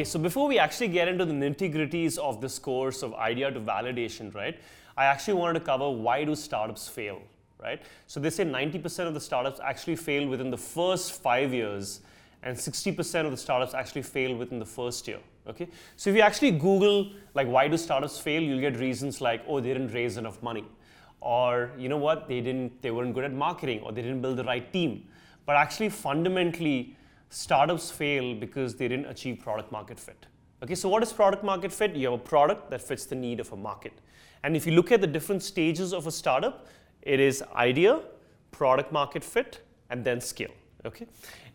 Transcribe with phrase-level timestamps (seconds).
[0.00, 3.60] Okay, so before we actually get into the nitty-gritties of this course of idea to
[3.60, 4.58] validation, right?
[4.96, 7.20] I actually wanted to cover why do startups fail,
[7.62, 7.82] right?
[8.06, 12.00] So they say 90% of the startups actually fail within the first five years,
[12.42, 15.18] and 60% of the startups actually fail within the first year.
[15.46, 19.42] Okay, so if you actually Google like why do startups fail, you'll get reasons like
[19.46, 20.64] oh they didn't raise enough money,
[21.20, 24.38] or you know what they didn't they weren't good at marketing, or they didn't build
[24.38, 25.06] the right team.
[25.44, 26.96] But actually fundamentally,
[27.30, 30.26] startups fail because they didn't achieve product market fit.
[30.62, 31.96] Okay, so what is product market fit?
[31.96, 33.94] You have a product that fits the need of a market.
[34.42, 36.66] And if you look at the different stages of a startup,
[37.02, 38.00] it is idea,
[38.50, 40.52] product market fit, and then scale.
[40.84, 41.06] Okay,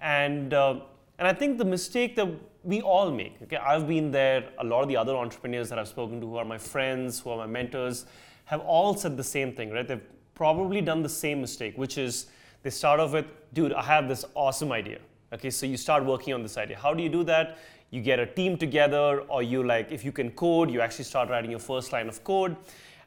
[0.00, 0.80] and uh,
[1.18, 2.28] and I think the mistake that
[2.62, 5.88] we all make, okay, I've been there, a lot of the other entrepreneurs that I've
[5.88, 8.06] spoken to who are my friends, who are my mentors,
[8.44, 9.86] have all said the same thing, right?
[9.86, 10.00] They've
[10.34, 12.26] probably done the same mistake, which is
[12.62, 14.98] they start off with, dude, I have this awesome idea.
[15.32, 16.78] Okay, so you start working on this idea.
[16.78, 17.58] How do you do that?
[17.90, 21.30] You get a team together, or you like, if you can code, you actually start
[21.30, 22.56] writing your first line of code.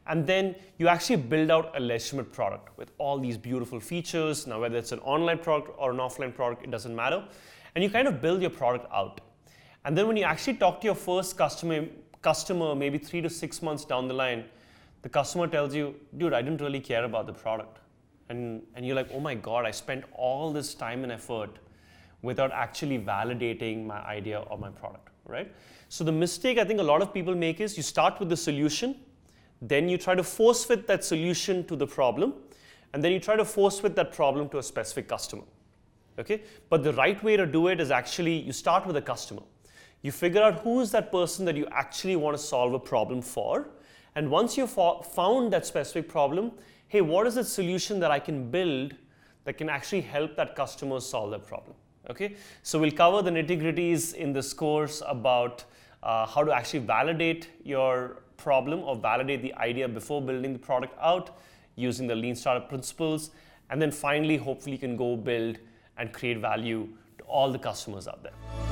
[0.07, 4.47] And then you actually build out a legitimate product with all these beautiful features.
[4.47, 7.23] Now, whether it's an online product or an offline product, it doesn't matter
[7.75, 9.21] and you kind of build your product out.
[9.85, 11.85] And then when you actually talk to your first customer,
[12.21, 14.45] customer maybe three to six months down the line,
[15.01, 17.79] the customer tells you, dude, I didn't really care about the product.
[18.29, 21.49] And, and you're like, oh my God, I spent all this time and effort
[22.21, 25.51] without actually validating my idea or my product, right?
[25.89, 28.37] So the mistake I think a lot of people make is you start with the
[28.37, 28.95] solution,
[29.61, 32.33] then you try to force fit that solution to the problem,
[32.93, 35.43] and then you try to force fit that problem to a specific customer
[36.21, 36.41] okay?
[36.69, 39.41] But the right way to do it is actually you start with a customer.
[40.01, 43.21] You figure out who is that person that you actually want to solve a problem
[43.21, 43.69] for.
[44.15, 46.51] And once you've found that specific problem,
[46.87, 48.93] hey, what is the solution that I can build
[49.45, 51.75] that can actually help that customer solve their problem?
[52.09, 55.63] Okay, so we'll cover the nitty gritties in this course about
[56.01, 60.97] uh, how to actually validate your problem or validate the idea before building the product
[60.99, 61.37] out
[61.75, 63.29] using the lean startup principles.
[63.69, 65.59] And then finally, hopefully, you can go build
[65.97, 66.89] and create value
[67.19, 68.70] to all the customers out there.